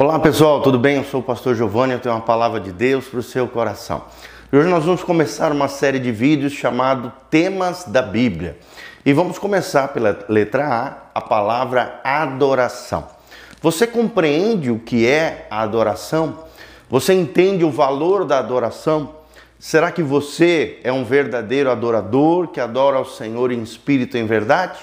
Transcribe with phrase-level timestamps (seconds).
[0.00, 0.94] Olá pessoal, tudo bem?
[0.94, 4.04] Eu sou o pastor Giovanni, eu tenho uma palavra de Deus para o seu coração.
[4.52, 8.56] E hoje nós vamos começar uma série de vídeos chamado Temas da Bíblia.
[9.04, 13.08] E vamos começar pela letra A, a palavra adoração.
[13.60, 16.44] Você compreende o que é a adoração?
[16.88, 19.16] Você entende o valor da adoração?
[19.58, 24.26] Será que você é um verdadeiro adorador que adora ao Senhor em espírito e em
[24.26, 24.78] verdade?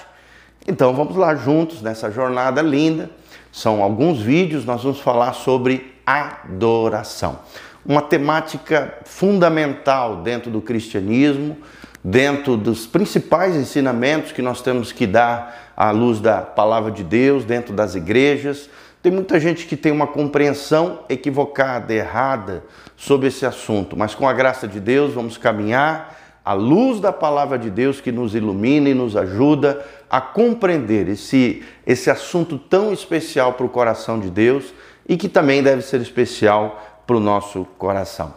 [0.68, 3.08] Então vamos lá juntos nessa jornada linda
[3.56, 7.38] são alguns vídeos, nós vamos falar sobre adoração.
[7.86, 11.56] Uma temática fundamental dentro do cristianismo,
[12.04, 17.46] dentro dos principais ensinamentos que nós temos que dar à luz da palavra de Deus,
[17.46, 18.68] dentro das igrejas.
[19.02, 22.62] Tem muita gente que tem uma compreensão equivocada, errada
[22.94, 26.14] sobre esse assunto, mas com a graça de Deus vamos caminhar
[26.46, 31.64] à luz da palavra de Deus que nos ilumina e nos ajuda a compreender esse,
[31.84, 34.72] esse assunto tão especial para o coração de Deus
[35.08, 38.32] e que também deve ser especial para o nosso coração.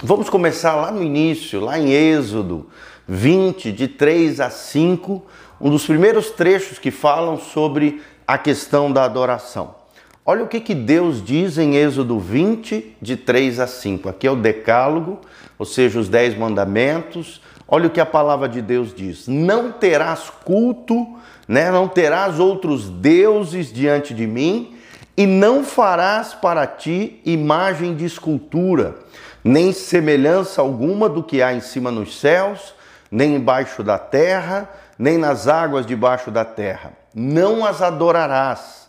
[0.00, 2.68] Vamos começar lá no início, lá em Êxodo
[3.08, 5.20] 20, de 3 a 5,
[5.60, 9.81] um dos primeiros trechos que falam sobre a questão da adoração.
[10.24, 14.08] Olha o que, que Deus diz em Êxodo 20, de 3 a 5.
[14.08, 15.20] Aqui é o Decálogo,
[15.58, 17.40] ou seja, os Dez Mandamentos,
[17.74, 21.06] Olha o que a palavra de Deus diz: Não terás culto,
[21.48, 21.70] né?
[21.70, 24.76] não terás outros deuses diante de mim,
[25.16, 28.96] e não farás para ti imagem de escultura,
[29.42, 32.74] nem semelhança alguma do que há em cima nos céus,
[33.10, 36.92] nem embaixo da terra, nem nas águas debaixo da terra.
[37.14, 38.81] Não as adorarás,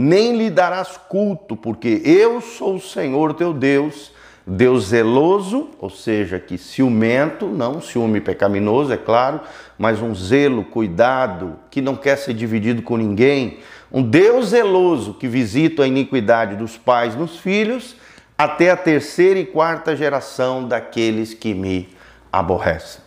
[0.00, 4.12] nem lhe darás culto, porque eu sou o Senhor teu Deus
[4.50, 9.40] Deus zeloso, ou seja, que ciumento, não ciúme pecaminoso, é claro,
[9.76, 13.58] mas um zelo, cuidado, que não quer ser dividido com ninguém.
[13.92, 17.94] Um Deus zeloso que visita a iniquidade dos pais nos filhos,
[18.38, 21.86] até a terceira e quarta geração daqueles que me
[22.32, 23.02] aborrecem.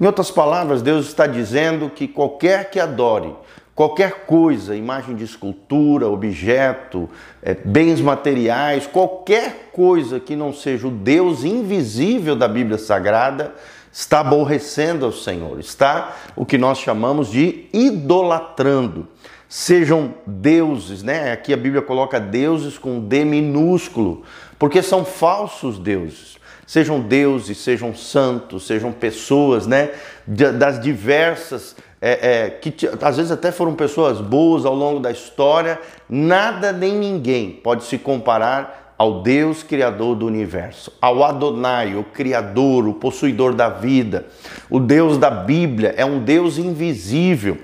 [0.00, 3.34] Em outras palavras, Deus está dizendo que qualquer que adore
[3.74, 7.10] Qualquer coisa, imagem de escultura, objeto,
[7.42, 13.52] é, bens materiais, qualquer coisa que não seja o Deus invisível da Bíblia Sagrada,
[13.92, 19.08] está aborrecendo ao Senhor, está o que nós chamamos de idolatrando.
[19.48, 21.32] Sejam deuses, né?
[21.32, 24.22] Aqui a Bíblia coloca deuses com D minúsculo,
[24.56, 26.36] porque são falsos deuses.
[26.66, 29.90] Sejam deuses, sejam santos, sejam pessoas, né?
[30.26, 31.76] Das diversas
[32.06, 36.92] é, é, que às vezes até foram pessoas boas ao longo da história, nada nem
[36.92, 43.54] ninguém pode se comparar ao Deus Criador do universo, ao Adonai, o Criador, o possuidor
[43.54, 44.26] da vida.
[44.68, 47.56] O Deus da Bíblia é um Deus invisível.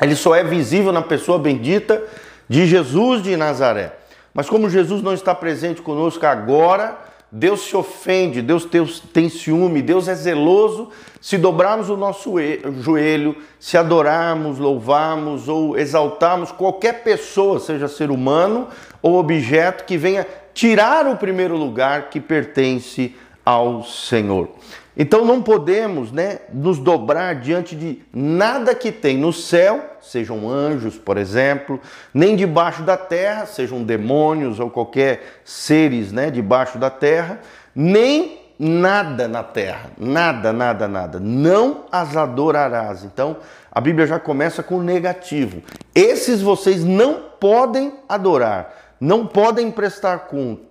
[0.00, 2.02] Ele só é visível na pessoa bendita
[2.48, 3.92] de Jesus de Nazaré.
[4.32, 6.96] Mas como Jesus não está presente conosco agora,
[7.30, 8.66] Deus se ofende, Deus
[9.12, 12.34] tem ciúme, Deus é zeloso se dobrarmos o nosso
[12.80, 18.68] joelho, se adorarmos, louvarmos ou exaltarmos qualquer pessoa, seja ser humano
[19.02, 23.14] ou objeto, que venha tirar o primeiro lugar que pertence
[23.44, 24.48] ao Senhor.
[24.96, 30.96] Então não podemos né, nos dobrar diante de nada que tem no céu, sejam anjos,
[30.96, 31.78] por exemplo,
[32.14, 37.40] nem debaixo da terra, sejam demônios ou qualquer seres né, debaixo da terra,
[37.74, 41.20] nem nada na terra, nada, nada, nada.
[41.20, 43.04] Não as adorarás.
[43.04, 43.36] Então
[43.70, 45.62] a Bíblia já começa com negativo.
[45.94, 50.28] Esses vocês não podem adorar, não podem prestar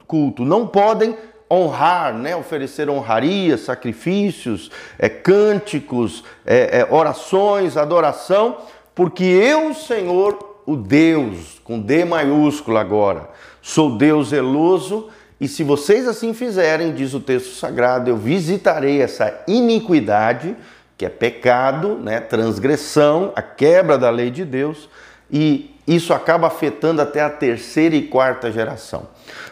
[0.08, 1.16] culto, não podem
[1.52, 2.36] honrar, né?
[2.36, 8.58] oferecer honrarias, sacrifícios, é, cânticos, é, é, orações, adoração,
[8.94, 13.30] porque eu, Senhor, o Deus, com D maiúsculo agora,
[13.62, 19.44] sou Deus zeloso, e se vocês assim fizerem, diz o texto sagrado, eu visitarei essa
[19.48, 20.56] iniquidade,
[20.98, 22.22] que é pecado, né?
[22.22, 24.90] transgressão, a quebra da lei de Deus,
[25.30, 29.08] e isso acaba afetando até a terceira e quarta geração.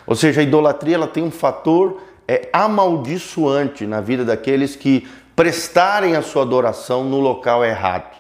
[0.06, 6.16] Ou seja, a idolatria ela tem um fator é, amaldiçoante na vida daqueles que prestarem
[6.16, 8.16] a sua adoração no local errado.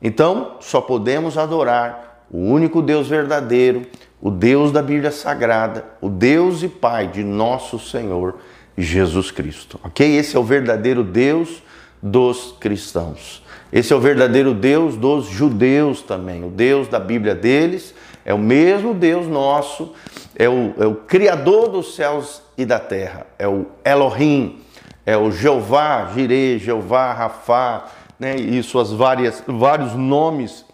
[0.00, 3.82] Então, só podemos adorar o único Deus verdadeiro,
[4.20, 8.36] o Deus da Bíblia Sagrada, o Deus e Pai de nosso Senhor
[8.76, 9.80] Jesus Cristo.
[9.82, 10.16] Ok?
[10.16, 11.62] Esse é o verdadeiro Deus
[12.02, 13.42] dos cristãos.
[13.72, 16.44] Esse é o verdadeiro Deus dos judeus também.
[16.44, 17.94] O Deus da Bíblia deles
[18.24, 19.92] é o mesmo Deus nosso,
[20.34, 24.60] é o, é o Criador dos céus e da terra, é o Elohim,
[25.04, 27.86] é o Jeová, Jireh, Jeová, Rafá,
[28.18, 30.64] né, e suas várias, vários nomes,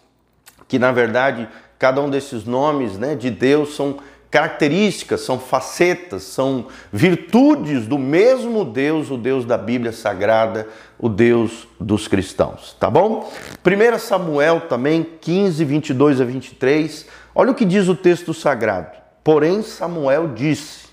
[0.66, 1.48] que na verdade,
[1.78, 3.98] cada um desses nomes né, de Deus são
[4.32, 10.66] características, são facetas, são virtudes do mesmo Deus, o Deus da Bíblia Sagrada,
[10.98, 13.30] o Deus dos cristãos, tá bom?
[13.62, 18.96] 1 Samuel também, 15, 22 a 23, olha o que diz o texto sagrado.
[19.22, 20.86] Porém, Samuel disse: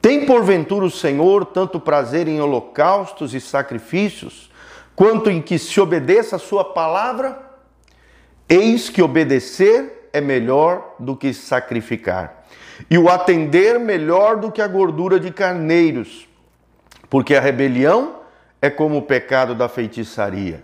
[0.00, 4.50] Tem porventura o Senhor tanto prazer em holocaustos e sacrifícios,
[4.96, 7.38] quanto em que se obedeça a sua palavra?
[8.48, 12.42] Eis que obedecer é melhor do que sacrificar
[12.90, 16.28] e o atender melhor do que a gordura de carneiros,
[17.08, 18.16] porque a rebelião
[18.60, 20.62] é como o pecado da feitiçaria,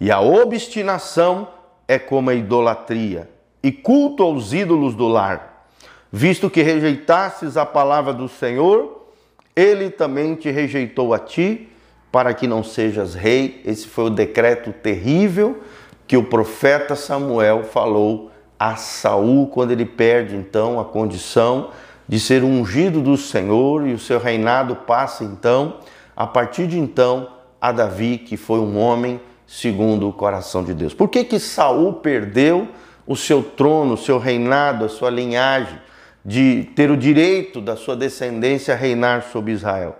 [0.00, 1.48] e a obstinação
[1.86, 3.28] é como a idolatria,
[3.62, 5.66] e culto aos ídolos do lar.
[6.10, 9.08] Visto que rejeitastes a palavra do Senhor,
[9.54, 11.68] ele também te rejeitou a ti,
[12.10, 13.60] para que não sejas rei.
[13.64, 15.62] Esse foi o decreto terrível
[16.06, 21.70] que o profeta Samuel falou a Saul quando ele perde então a condição
[22.08, 25.76] de ser ungido do Senhor e o seu reinado passa então
[26.16, 27.28] a partir de então
[27.60, 30.94] a Davi, que foi um homem segundo o coração de Deus.
[30.94, 32.68] Por que que Saul perdeu
[33.06, 35.78] o seu trono, o seu reinado, a sua linhagem
[36.24, 39.96] de ter o direito da sua descendência a reinar sobre Israel?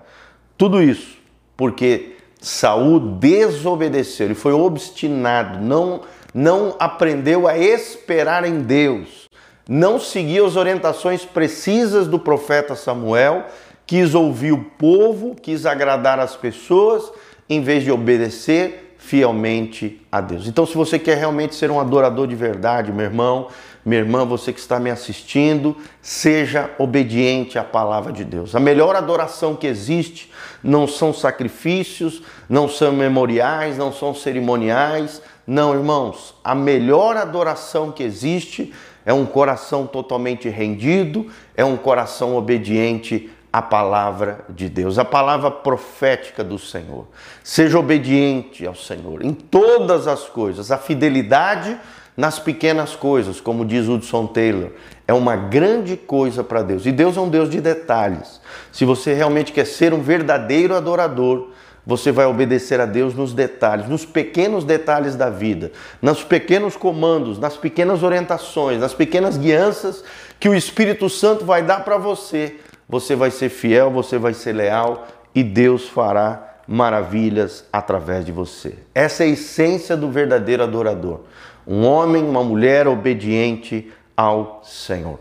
[0.56, 1.19] Tudo isso
[1.58, 6.02] porque Saul desobedeceu, ele foi obstinado, não
[6.38, 9.29] não aprendeu a esperar em Deus,
[9.69, 13.46] não seguiu as orientações precisas do profeta Samuel,
[13.85, 17.11] quis ouvir o povo, quis agradar as pessoas,
[17.50, 20.46] em vez de obedecer fielmente a Deus.
[20.46, 23.49] Então, se você quer realmente ser um adorador de verdade, meu irmão,
[23.88, 28.55] minha irmã, você que está me assistindo, seja obediente à palavra de Deus.
[28.55, 30.31] A melhor adoração que existe
[30.62, 38.02] não são sacrifícios, não são memoriais, não são cerimoniais, não, irmãos, a melhor adoração que
[38.02, 38.75] existe
[39.06, 41.26] é um coração totalmente rendido,
[41.56, 47.06] é um coração obediente à palavra de Deus, a palavra profética do Senhor.
[47.43, 50.70] Seja obediente ao Senhor em todas as coisas.
[50.70, 51.79] A fidelidade
[52.18, 54.72] nas pequenas coisas, como diz Hudson Taylor,
[55.06, 56.84] é uma grande coisa para Deus.
[56.84, 58.40] E Deus é um Deus de detalhes.
[58.72, 61.50] Se você realmente quer ser um verdadeiro adorador,
[61.86, 65.70] você vai obedecer a Deus nos detalhes, nos pequenos detalhes da vida,
[66.02, 70.02] nos pequenos comandos, nas pequenas orientações, nas pequenas guianças
[70.40, 72.56] que o Espírito Santo vai dar para você.
[72.88, 78.74] Você vai ser fiel, você vai ser leal e Deus fará maravilhas através de você.
[78.94, 81.20] Essa é a essência do verdadeiro adorador.
[81.68, 85.20] Um homem, uma mulher obediente ao Senhor.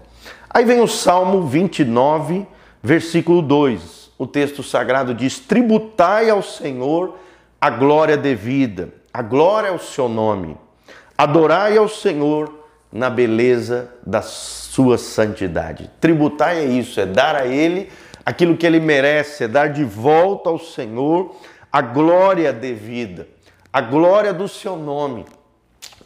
[0.50, 2.48] Aí vem o Salmo 29,
[2.82, 7.18] versículo 2 o texto sagrado diz: tributai ao Senhor
[7.62, 10.58] a glória devida, a glória ao seu nome.
[11.18, 12.54] Adorai ao Senhor
[12.92, 15.90] na beleza da sua santidade.
[16.00, 17.90] Tributai é isso, é dar a Ele
[18.26, 21.36] aquilo que Ele merece, é dar de volta ao Senhor
[21.72, 23.28] a glória devida,
[23.72, 25.26] a glória do seu nome.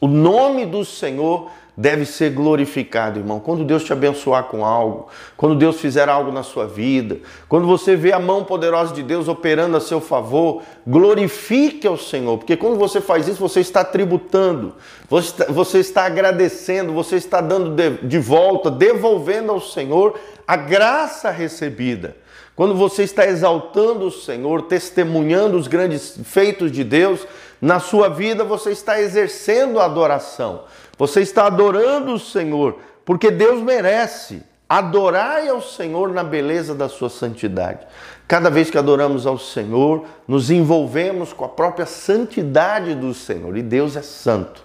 [0.02, 3.40] O nome do Senhor deve ser glorificado, irmão.
[3.40, 5.08] Quando Deus te abençoar com algo,
[5.38, 9.28] quando Deus fizer algo na sua vida, quando você vê a mão poderosa de Deus
[9.28, 14.74] operando a seu favor, glorifique ao Senhor, porque quando você faz isso, você está tributando,
[15.08, 22.18] você está, agradecendo, você está dando de volta, devolvendo ao Senhor a graça recebida.
[22.56, 27.26] Quando você está exaltando o Senhor, testemunhando os grandes feitos de Deus,
[27.62, 30.64] na sua vida você está exercendo adoração.
[30.98, 34.42] Você está adorando o Senhor, porque Deus merece.
[34.68, 37.86] Adorai ao Senhor na beleza da sua santidade.
[38.28, 43.58] Cada vez que adoramos ao Senhor, nos envolvemos com a própria santidade do Senhor.
[43.58, 44.64] E Deus é santo.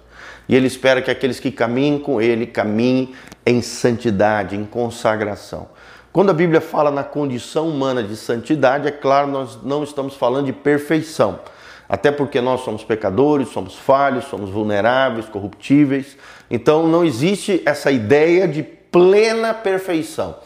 [0.48, 5.68] E Ele espera que aqueles que caminhem com Ele caminhem em santidade, em consagração.
[6.12, 10.46] Quando a Bíblia fala na condição humana de santidade, é claro, nós não estamos falando
[10.46, 11.40] de perfeição.
[11.88, 16.16] Até porque nós somos pecadores, somos falhos, somos vulneráveis, corruptíveis.
[16.50, 20.36] Então não existe essa ideia de plena perfeição,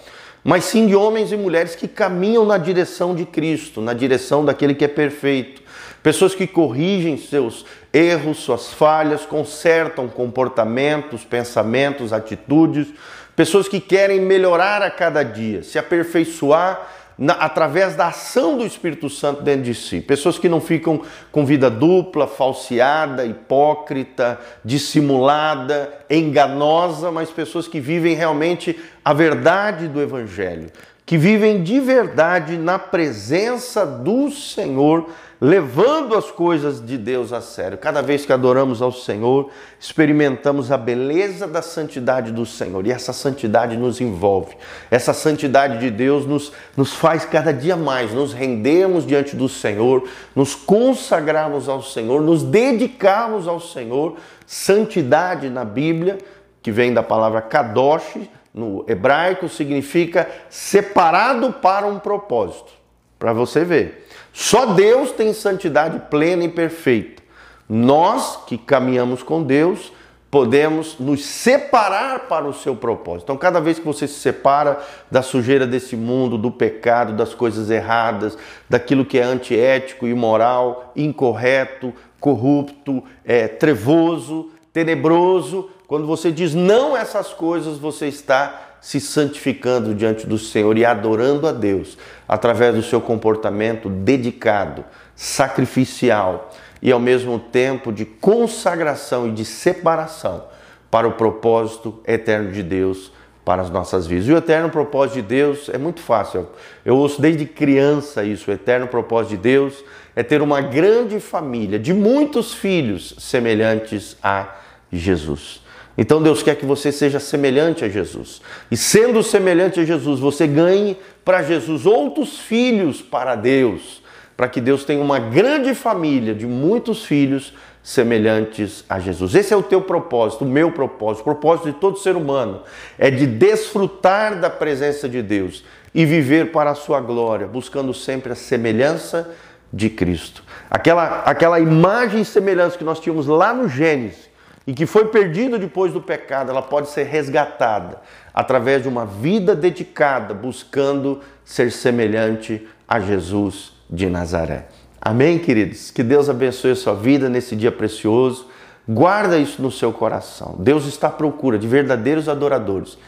[0.43, 4.75] mas sim de homens e mulheres que caminham na direção de Cristo, na direção daquele
[4.75, 5.63] que é perfeito.
[6.03, 12.89] Pessoas que corrigem seus erros, suas falhas, consertam comportamentos, pensamentos, atitudes.
[13.37, 19.11] Pessoas que querem melhorar a cada dia, se aperfeiçoar na, através da ação do Espírito
[19.11, 20.01] Santo dentro de si.
[20.01, 28.15] Pessoas que não ficam com vida dupla, falseada, hipócrita, dissimulada, enganosa, mas pessoas que vivem
[28.15, 30.71] realmente a verdade do Evangelho
[31.11, 35.09] que vivem de verdade na presença do Senhor,
[35.41, 37.77] levando as coisas de Deus a sério.
[37.77, 39.51] Cada vez que adoramos ao Senhor,
[39.81, 44.55] experimentamos a beleza da santidade do Senhor e essa santidade nos envolve.
[44.89, 50.09] Essa santidade de Deus nos, nos faz cada dia mais nos rendermos diante do Senhor,
[50.33, 54.15] nos consagrarmos ao Senhor, nos dedicarmos ao Senhor.
[54.47, 56.19] Santidade na Bíblia,
[56.63, 58.17] que vem da palavra kadosh,
[58.53, 62.73] no hebraico significa separado para um propósito.
[63.19, 64.09] Para você ver.
[64.33, 67.23] Só Deus tem santidade plena e perfeita.
[67.69, 69.93] Nós que caminhamos com Deus,
[70.31, 73.25] podemos nos separar para o seu propósito.
[73.25, 74.79] Então, cada vez que você se separa
[75.11, 78.39] da sujeira desse mundo, do pecado, das coisas erradas,
[78.69, 87.01] daquilo que é antiético, imoral, incorreto, corrupto, é, trevoso, tenebroso, quando você diz não a
[87.01, 92.83] essas coisas, você está se santificando diante do Senhor e adorando a Deus através do
[92.85, 94.85] seu comportamento dedicado,
[95.17, 96.49] sacrificial
[96.81, 100.45] e ao mesmo tempo de consagração e de separação
[100.93, 103.11] para o propósito eterno de Deus
[103.45, 104.29] para as nossas vidas.
[104.29, 106.47] E o eterno propósito de Deus é muito fácil.
[106.85, 108.49] Eu ouço desde criança isso.
[108.49, 109.83] O eterno propósito de Deus
[110.15, 114.55] é ter uma grande família de muitos filhos semelhantes a
[114.93, 115.69] Jesus.
[116.01, 118.41] Então Deus quer que você seja semelhante a Jesus.
[118.71, 124.03] E sendo semelhante a Jesus, você ganhe para Jesus outros filhos para Deus,
[124.35, 127.53] para que Deus tenha uma grande família de muitos filhos
[127.83, 129.35] semelhantes a Jesus.
[129.35, 132.63] Esse é o teu propósito, o meu propósito, o propósito de todo ser humano
[132.99, 135.63] é de desfrutar da presença de Deus
[135.95, 139.29] e viver para a sua glória, buscando sempre a semelhança
[139.71, 140.43] de Cristo.
[140.71, 144.30] Aquela aquela imagem e semelhança que nós tínhamos lá no Gênesis,
[144.67, 148.01] e que foi perdido depois do pecado, ela pode ser resgatada
[148.33, 154.67] através de uma vida dedicada, buscando ser semelhante a Jesus de Nazaré.
[155.01, 155.91] Amém, queridos?
[155.91, 158.49] Que Deus abençoe a sua vida nesse dia precioso.
[158.87, 160.57] Guarda isso no seu coração.
[160.59, 162.99] Deus está à procura de verdadeiros adoradores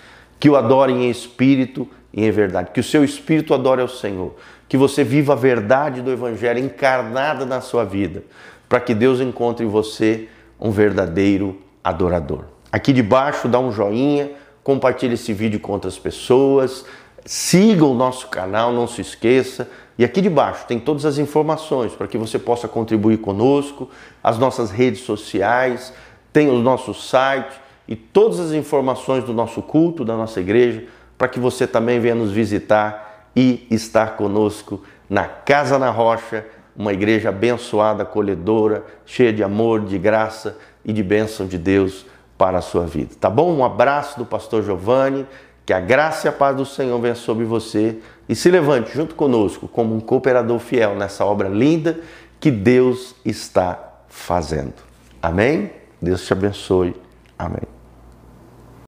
[0.43, 2.71] que o adorem em espírito e em verdade.
[2.73, 4.35] Que o seu espírito adore ao Senhor.
[4.69, 8.25] Que você viva a verdade do Evangelho encarnada na sua vida.
[8.69, 10.29] Para que Deus encontre em você
[10.62, 12.45] um verdadeiro adorador.
[12.71, 14.31] Aqui debaixo dá um joinha,
[14.62, 16.85] compartilhe esse vídeo com outras pessoas,
[17.26, 19.69] siga o nosso canal, não se esqueça.
[19.99, 23.90] E aqui debaixo tem todas as informações para que você possa contribuir conosco,
[24.23, 25.92] as nossas redes sociais,
[26.33, 30.85] tem o nosso site e todas as informações do nosso culto, da nossa igreja,
[31.19, 36.93] para que você também venha nos visitar e estar conosco na Casa na Rocha, uma
[36.93, 42.62] igreja abençoada, acolhedora, cheia de amor, de graça e de bênção de Deus para a
[42.62, 43.14] sua vida.
[43.21, 43.55] Tá bom?
[43.55, 45.26] Um abraço do pastor Giovanni,
[45.64, 47.99] que a graça e a paz do Senhor venha sobre você
[48.29, 52.00] e se levante junto conosco como um cooperador fiel nessa obra linda
[52.41, 54.75] que Deus está fazendo.
[55.21, 55.71] Amém?
[56.00, 56.97] Deus te abençoe.
[57.38, 57.82] Amém.